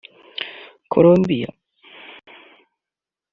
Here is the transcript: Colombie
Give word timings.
Colombie 0.91 1.45